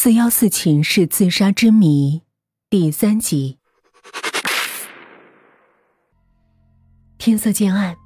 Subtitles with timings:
[0.00, 2.22] 四幺四寝室自杀之谜
[2.70, 3.58] 第三集。
[7.18, 7.96] 天色渐暗，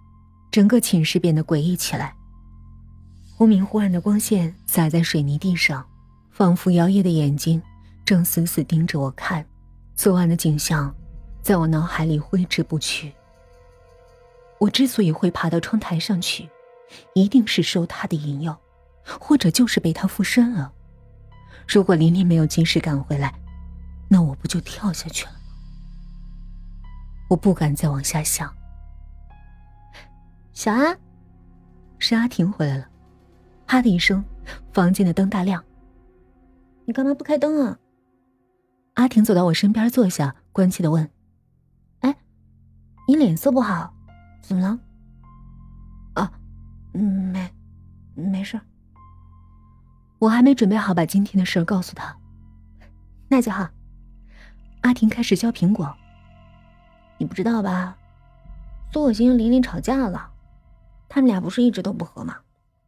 [0.51, 2.15] 整个寝室变得诡异起来。
[3.37, 5.87] 忽明忽暗的光线洒在水泥地上，
[6.31, 7.63] 仿佛摇曳的眼睛
[8.07, 9.47] 正死死盯着我看。
[9.95, 10.97] 昨晚的景象，
[11.43, 13.13] 在我脑海里挥之不去。
[14.59, 16.49] 我之所以会爬到窗台上去，
[17.13, 18.57] 一定是受他的引诱，
[19.05, 20.73] 或者就是被他附身了。
[21.73, 23.33] 如果琳琳没有及时赶回来，
[24.09, 25.33] 那我不就跳下去了？
[27.31, 28.53] 我不敢再往下想。
[30.53, 30.99] 小安，
[31.99, 32.87] 是阿婷回来了。
[33.67, 34.23] 啪的一声，
[34.73, 35.65] 房间的灯大亮。
[36.85, 37.79] 你干嘛不开灯啊？
[38.95, 41.11] 阿婷走到我身边坐下，关切的问
[42.01, 42.15] ：“哎，
[43.09, 43.95] 你脸色不好，
[44.43, 44.79] 怎么了
[46.13, 46.31] ？”“啊，
[46.93, 47.03] 嗯
[47.33, 47.51] 没，
[48.15, 48.61] 没事。”
[50.23, 52.17] 我还没准备好把今天的事告诉他，
[53.27, 53.69] 那就好。
[54.83, 55.93] 阿婷开始削苹果。
[57.19, 57.99] 你不知道吧？
[58.93, 60.31] 苏可欣和琳琳吵架了，
[61.09, 62.37] 他们俩不是一直都不和吗？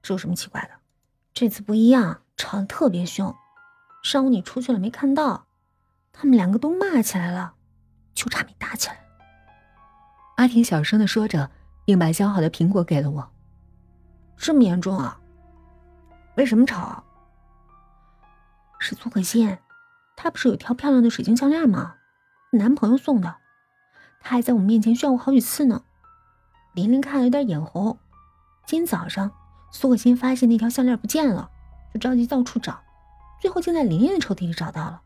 [0.00, 0.70] 这有什么奇怪的？
[1.32, 3.34] 这次不一样，吵得特别凶。
[4.04, 5.46] 上午你出去了没看到？
[6.12, 7.54] 他们两个都骂起来了，
[8.14, 8.98] 就差没打起来。
[10.36, 11.50] 阿婷小声的说着，
[11.84, 13.28] 并把削好的苹果给了我。
[14.36, 15.20] 这么严重啊？
[16.36, 17.02] 为什么吵？
[18.84, 19.56] 是苏可欣，
[20.14, 21.94] 她不是有条漂亮的水晶项链吗？
[22.50, 23.36] 男朋友送的，
[24.20, 25.84] 她还在我面前炫我好几次呢。
[26.74, 27.98] 琳琳看了有点眼红。
[28.66, 29.32] 今天早上，
[29.72, 31.50] 苏可欣发现那条项链不见了，
[31.94, 32.82] 就着急到处找，
[33.40, 35.00] 最后竟在琳琳的抽屉里找到了。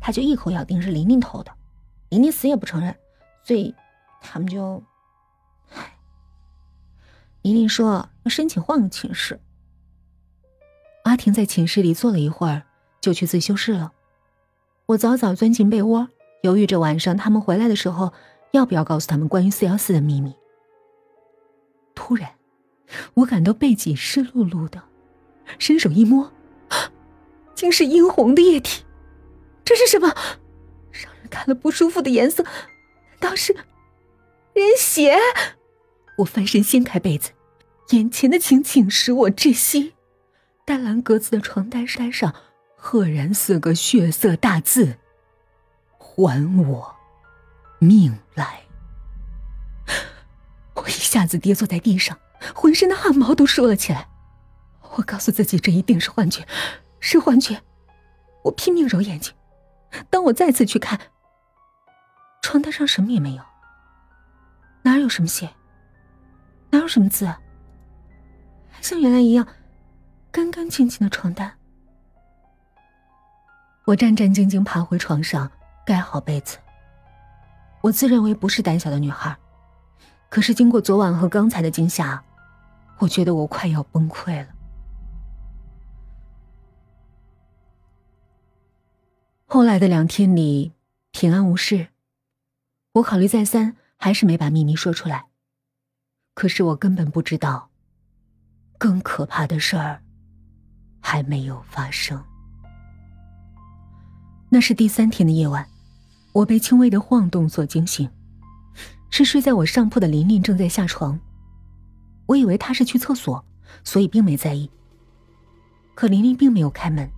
[0.00, 1.52] 她就一口咬定是琳琳偷的，
[2.08, 2.96] 琳琳死也不承认，
[3.44, 3.74] 所以
[4.22, 4.82] 他们就……
[5.74, 5.98] 唉。
[7.42, 9.38] 琳琳说要申请换个寝室。
[11.04, 12.62] 阿婷在寝室里坐了一会儿。
[13.00, 13.92] 就去自修室了。
[14.86, 16.08] 我早早钻进被窝，
[16.42, 18.12] 犹豫着晚上他们回来的时候
[18.52, 20.34] 要不要告诉他们关于四幺四的秘密。
[21.94, 22.32] 突然，
[23.14, 24.82] 我感到背脊湿漉漉的，
[25.58, 26.32] 伸手一摸，
[27.54, 28.84] 竟是殷红的液体。
[29.64, 30.12] 这是什么？
[30.90, 32.42] 让人看了不舒服的颜色？
[32.42, 33.52] 难道是
[34.54, 35.16] 人血？
[36.18, 37.30] 我翻身掀开被子，
[37.90, 39.94] 眼前的情景使我窒息。
[40.64, 42.34] 淡蓝格子的床单衫上。
[42.82, 44.96] 赫然四个血色大字
[45.98, 46.96] ：“还我
[47.78, 48.62] 命来！”
[50.74, 52.18] 我一下子跌坐在地上，
[52.54, 54.08] 浑身的汗毛都竖了起来。
[54.96, 56.46] 我告诉自己，这一定是幻觉，
[57.00, 57.62] 是幻觉。
[58.42, 59.34] 我拼命揉眼睛。
[60.08, 60.98] 当我再次去看，
[62.42, 63.42] 床单上什么也没有，
[64.82, 65.50] 哪有什么血，
[66.70, 67.32] 哪有什么字，
[68.80, 69.46] 像原来一样
[70.32, 71.59] 干干净净的床单。
[73.86, 75.50] 我战战兢兢爬回床上，
[75.84, 76.58] 盖好被子。
[77.80, 79.36] 我自认为不是胆小的女孩，
[80.28, 82.22] 可是经过昨晚和刚才的惊吓，
[82.98, 84.48] 我觉得我快要崩溃了。
[89.46, 90.72] 后来的两天里
[91.10, 91.88] 平安无事，
[92.92, 95.26] 我考虑再三，还是没把秘密说出来。
[96.34, 97.70] 可是我根本不知道，
[98.78, 100.00] 更可怕的事儿
[101.00, 102.22] 还没有发生。
[104.52, 105.64] 那是第三天的夜晚，
[106.32, 108.10] 我被轻微的晃动所惊醒，
[109.08, 111.18] 是睡在我上铺的琳琳正在下床。
[112.26, 113.44] 我以为她是去厕所，
[113.84, 114.68] 所以并没在意。
[115.94, 117.08] 可琳琳并没有开门。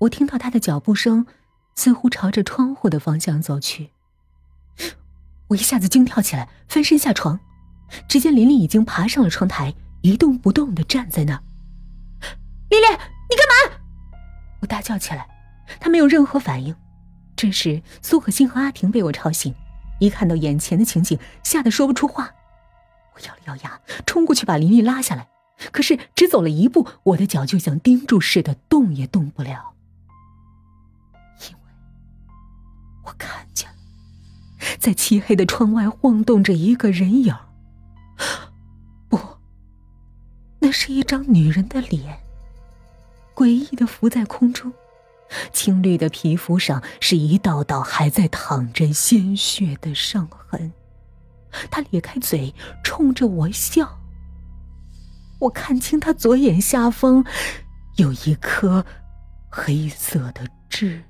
[0.00, 1.24] 我听到她的脚步声，
[1.76, 3.90] 似乎朝着窗户的方向走去。
[5.46, 7.38] 我一下子惊跳起来，翻身下床，
[8.08, 11.42] 只见琳琳已经爬上了窗台，一动不动的站在那儿。
[12.70, 13.78] 琳琳，你干嘛？
[14.60, 15.37] 我大叫起来。
[15.80, 16.74] 他没有任何反应。
[17.36, 19.54] 这时，苏可欣和阿婷被我吵醒，
[20.00, 22.32] 一看到眼前的情景，吓得说不出话。
[23.14, 25.28] 我咬了咬牙，冲过去把琳琳拉下来。
[25.72, 29.74] 可是，只走了一步，我的脚就像钉住似的，动也动不了。
[31.48, 31.72] 因为，
[33.04, 33.76] 我看见了，
[34.78, 37.34] 在漆黑的窗外晃动着一个人影。
[39.08, 39.18] 不，
[40.60, 42.20] 那是一张女人的脸，
[43.34, 44.72] 诡异的浮在空中。
[45.52, 50.72] 青绿的皮肤上是一道道还在淌着鲜血的伤痕，
[51.70, 53.98] 他咧开嘴冲着我笑。
[55.40, 57.24] 我看清他左眼下方
[57.96, 58.84] 有一颗
[59.50, 61.02] 黑色的痣，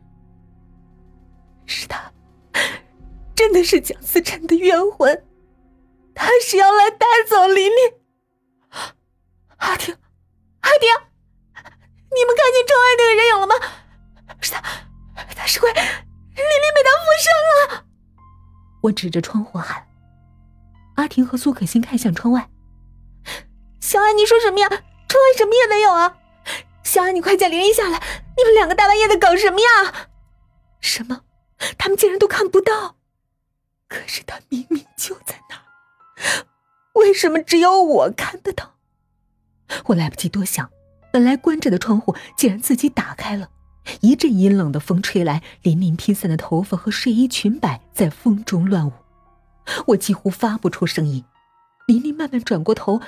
[1.67, 2.12] 是他，
[3.35, 5.25] 真的是蒋思琛的冤魂，
[6.14, 7.75] 他是要来带走琳琳。
[9.56, 9.97] 阿婷，
[10.61, 10.88] 阿婷，
[12.14, 13.55] 你们看见窗外那个人影了吗？
[14.40, 14.62] 是他，
[15.34, 17.84] 他是鬼，丽丽被他附身了！
[18.82, 19.86] 我指着窗户喊。
[20.96, 22.50] 阿婷和苏可欣看向窗外，
[23.80, 24.69] 小安，你说什么呀？
[24.69, 26.16] 窗外什么也没有啊！
[26.82, 27.98] 小安，你快叫林一下来！
[28.36, 30.08] 你们两个大半夜的搞什么呀？
[30.80, 31.22] 什么？
[31.76, 32.96] 他们竟然都看不到？
[33.88, 36.46] 可是他明明就在那儿，
[36.94, 38.75] 为什么只有我看得到？
[39.86, 40.70] 我来不及多想，
[41.12, 43.50] 本来关着的窗户竟然自己打开了。
[44.00, 48.93] 一阵阴冷的风吹来，林林披散的头发和睡衣裙摆在风中乱舞，
[49.88, 51.25] 我几乎发不出声音。
[51.87, 53.00] 林林慢慢转过头，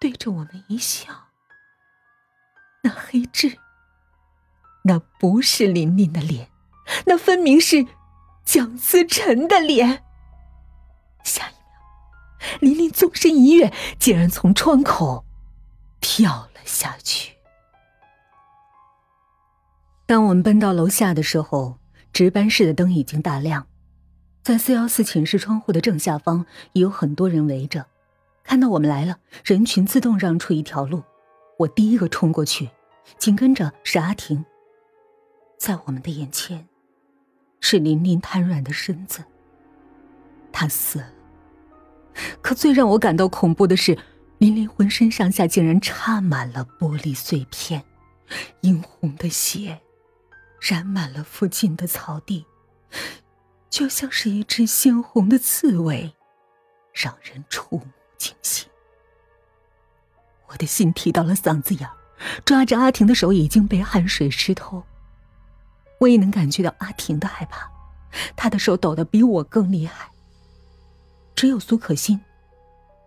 [0.00, 1.28] 对着我们一笑。
[2.82, 3.58] 那黑痣，
[4.84, 6.48] 那不是琳琳的脸，
[7.06, 7.86] 那分明是
[8.44, 10.04] 蒋思辰的脸。
[11.24, 15.24] 下一秒，琳琳纵身一跃，竟然从窗口
[16.00, 17.37] 跳了下去。
[20.08, 21.78] 当我们奔到楼下的时候，
[22.14, 23.66] 值班室的灯已经大亮，
[24.42, 27.84] 在四幺四寝室窗户的正下方，也有很多人围着。
[28.42, 31.02] 看到我们来了，人群自动让出一条路，
[31.58, 32.70] 我第一个冲过去，
[33.18, 34.42] 紧跟着是阿婷。
[35.58, 36.66] 在我们的眼前，
[37.60, 39.22] 是琳琳瘫软的身子。
[40.50, 41.12] 她死了。
[42.40, 43.98] 可最让我感到恐怖的是，
[44.38, 47.84] 琳琳浑身上下竟然插满了玻璃碎片，
[48.62, 49.78] 殷红的血
[50.60, 52.44] 染满了附近的草地，
[53.70, 56.14] 就像是一只鲜红的刺猬，
[56.92, 57.86] 让人触目。
[58.18, 58.68] 惊心！
[60.48, 61.88] 我的心提到了嗓子眼
[62.44, 64.82] 抓着阿婷的手已经被汗水湿透。
[66.00, 67.70] 我也能感觉到阿婷的害怕，
[68.34, 70.10] 她的手抖得比我更厉害。
[71.36, 72.20] 只有苏可欣，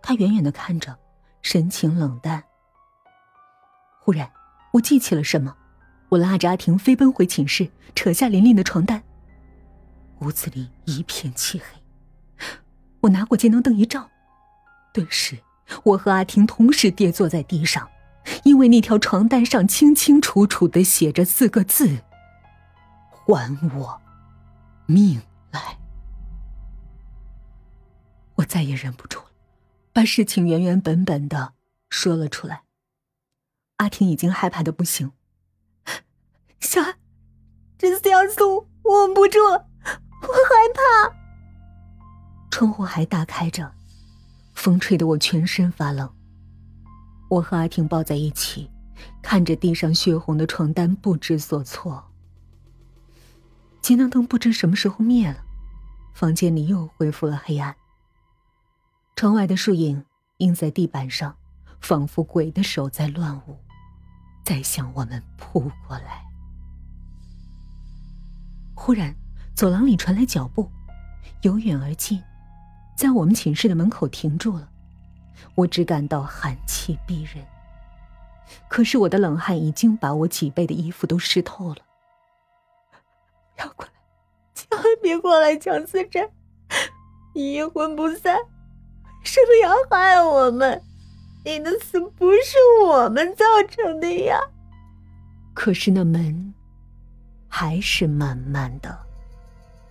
[0.00, 0.98] 她远远的看着，
[1.42, 2.42] 神情冷淡。
[4.00, 4.32] 忽然，
[4.72, 5.54] 我记起了什么，
[6.12, 9.02] 我拉着阿婷飞奔回寝室，扯下琳琳的床单。
[10.20, 11.64] 屋子里一片漆黑，
[13.00, 14.10] 我拿过节能灯一照。
[14.92, 15.38] 顿时，
[15.84, 17.88] 我和阿婷同时跌坐在地上，
[18.44, 22.02] 因为那条床单上清清楚楚的写着四个字
[23.24, 24.02] ：“还我
[24.84, 25.78] 命来！”
[28.36, 29.30] 我再也忍不住了，
[29.94, 31.54] 把事情原原本本的
[31.88, 32.64] 说了出来。
[33.78, 35.12] 阿婷已经害怕的不行，
[36.62, 36.94] 小安，
[37.76, 41.12] 这四要素我稳不住了，我害怕。
[42.50, 43.70] 窗户还大开着。
[44.54, 46.08] 风吹得我全身发冷。
[47.28, 48.70] 我和阿婷抱在一起，
[49.20, 52.12] 看着地上血红的床单，不知所措。
[53.80, 55.42] 节能灯不知什么时候灭了，
[56.14, 57.74] 房间里又恢复了黑暗。
[59.16, 60.04] 窗外的树影
[60.36, 61.36] 映在地板上，
[61.80, 63.58] 仿佛鬼的手在乱舞，
[64.44, 66.24] 在向我们扑过来。
[68.84, 69.14] 忽然，
[69.54, 70.68] 走廊里传来脚步，
[71.42, 72.20] 由远而近。
[72.96, 74.68] 在我们寝室的门口停住了，
[75.54, 77.46] 我只感到寒气逼人。
[78.66, 81.76] 可是我的冷汗已经把我脊背的衣服都湿透了。
[83.54, 83.92] 不要过来，
[84.52, 86.28] 千万别过来，蒋思辰，
[87.36, 88.36] 你阴魂不散，
[89.22, 90.82] 是不是要害我们？
[91.44, 94.40] 你的死不是我们造成的呀。
[95.54, 96.52] 可是那门，
[97.54, 98.98] 还是慢慢的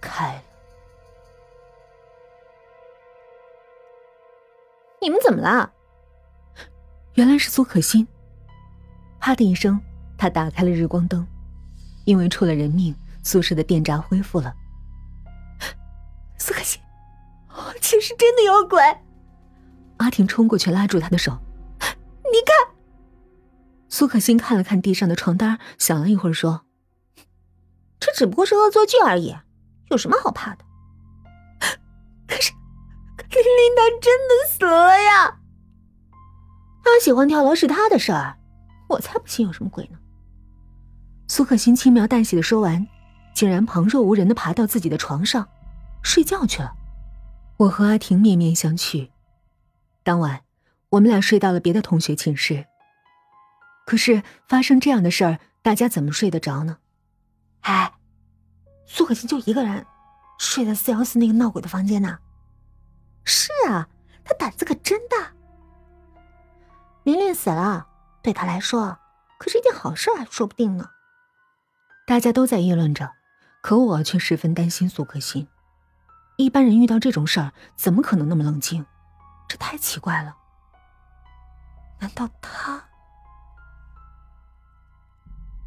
[0.01, 0.41] 开了。
[4.99, 5.71] 你们怎么了？
[7.13, 8.07] 原来是苏可欣。
[9.19, 9.79] 啪的一声，
[10.17, 11.23] 他打开了日光灯，
[12.05, 14.51] 因为出了人命，宿舍的电闸恢复了。
[16.39, 16.81] 苏可欣，
[17.79, 18.81] 寝室真的有鬼！
[19.97, 21.37] 阿婷冲过去拉住他的手，
[21.79, 22.75] 你看。
[23.87, 26.65] 苏可欣看了看地上的床单，想了一会儿说
[28.01, 29.33] ：“这只不过是恶作剧而已，
[29.89, 30.65] 有什么好怕的？”
[32.27, 32.51] 可是。
[33.33, 35.39] 琳琳她真的死了呀！
[36.83, 38.37] 她喜欢跳楼是她的事儿，
[38.89, 39.97] 我才不信有什么鬼呢。
[41.29, 42.85] 苏可欣轻描淡写的说完，
[43.33, 45.47] 竟然旁若无人的爬到自己的床上
[46.03, 46.75] 睡觉去了。
[47.55, 49.09] 我和阿婷面面相觑。
[50.03, 50.41] 当晚，
[50.89, 52.65] 我们俩睡到了别的同学寝室。
[53.85, 56.79] 可是发生这样的事儿，大家怎么睡得着呢？
[57.61, 57.93] 哎，
[58.85, 59.85] 苏可欣就一个人
[60.39, 62.19] 睡在四幺四那个闹鬼的房间呢。
[63.23, 63.87] 是啊，
[64.23, 65.31] 他胆子可真大。
[67.03, 67.87] 琳琳死了，
[68.21, 68.97] 对他来说
[69.37, 70.89] 可是一件好事，还说不定呢。
[72.05, 73.13] 大家都在议论着，
[73.61, 75.47] 可我却十分担心苏可欣。
[76.37, 78.85] 一般人遇到这种事儿，怎么可能那么冷静？
[79.47, 80.35] 这太奇怪了。
[81.99, 82.83] 难道他？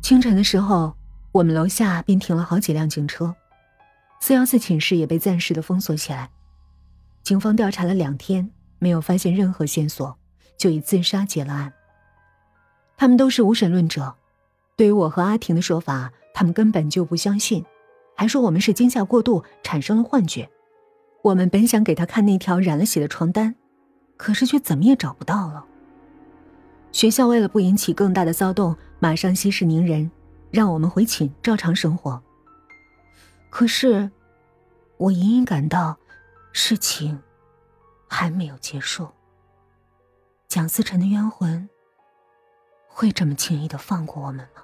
[0.03, 0.97] 清晨的时候，
[1.35, 3.35] 我们楼下便停了好几辆警车，
[4.21, 6.31] 四幺四寝室也被暂时的封锁起来。
[7.25, 8.49] 警方调查了两天，
[8.79, 10.17] 没有发现任何线索，
[10.57, 11.73] 就以自杀结了案。
[12.97, 14.15] 他们都是无神论者，
[14.77, 17.65] 对于我和阿婷的说法，他们根本就不相信，
[18.15, 20.49] 还说我们是惊吓过度产生了幻觉。
[21.23, 23.57] 我们本想给他看那条染了血的床单，
[24.17, 25.65] 可是却怎么也找不到了。
[26.93, 30.09] 学校为了不引起更大的骚动，马上息事宁人，
[30.55, 32.23] 让我们回寝照常生活。
[33.51, 34.09] 可是，
[34.97, 35.99] 我隐隐感到，
[36.53, 37.21] 事情
[38.09, 39.09] 还没有结束。
[40.47, 41.69] 蒋思辰的冤魂。
[42.87, 44.63] 会这么轻易的放过我们吗？